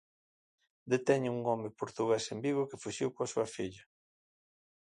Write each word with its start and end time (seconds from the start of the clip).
Deteñen 0.93 1.33
un 1.39 1.43
home 1.51 1.69
portugués 1.79 2.25
en 2.33 2.37
Vigo 2.45 2.67
que 2.69 2.81
fuxiu 2.83 3.09
coa 3.15 3.31
súa 3.33 3.47
filla. 3.55 3.83